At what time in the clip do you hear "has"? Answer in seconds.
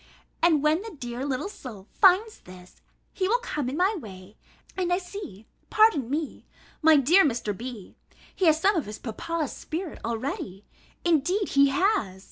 8.45-8.59, 11.69-12.19